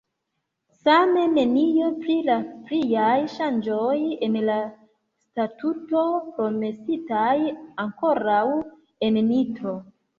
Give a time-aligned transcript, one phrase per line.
[0.83, 2.37] Same nenio pri la
[2.71, 3.93] pliaj ŝanĝoj
[4.29, 4.57] en la
[5.27, 6.09] Statuto,
[6.41, 7.31] promesitaj
[7.89, 8.45] ankoraŭ
[9.09, 9.81] en Nitro.